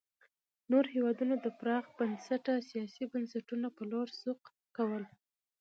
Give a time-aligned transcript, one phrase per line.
[0.71, 4.41] نور هېوادونه د پراخ بنسټه سیاسي بنسټونو په لور سوق
[4.75, 5.03] کول.